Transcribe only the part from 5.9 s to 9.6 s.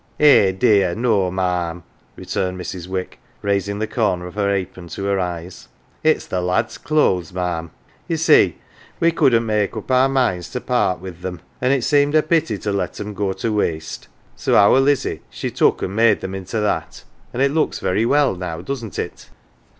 it's the lads 1 clothes, ma'am. Ye see we couldn't